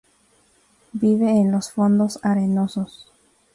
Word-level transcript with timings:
Vive 0.93 1.29
en 1.29 1.51
los 1.51 1.69
fondos 1.71 2.17
arenosos. 2.23 3.05